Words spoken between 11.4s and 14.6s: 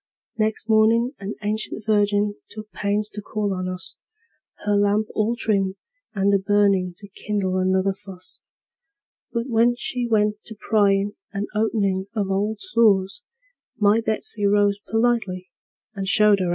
openin' of old sores, My Betsey